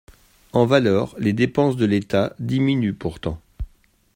[0.53, 3.39] En valeur, les dépenses de l’État diminuent pourtant.